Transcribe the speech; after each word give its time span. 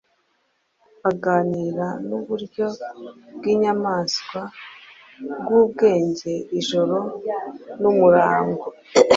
Aganira 1.09 1.87
nuburyo 2.07 2.65
bwinyamanswa 3.35 4.39
bwubwenge 5.41 6.33
ijoro 6.59 6.97
n'umurango, 7.81 8.67